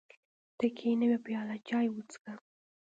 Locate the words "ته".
0.57-0.65